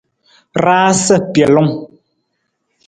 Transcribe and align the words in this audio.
Raasa 0.63 1.17
pelung. 1.33 1.73